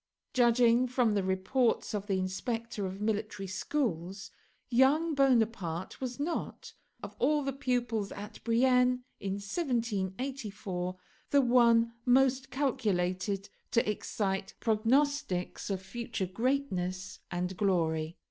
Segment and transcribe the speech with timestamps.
[0.33, 4.31] Judging from the reports of the inspector of military schools,
[4.71, 10.97] young Bonaparte was not, of all the pupils at Brienne in 1784,
[11.29, 18.17] the one most calculated to excite prognostics of future greatness and glory.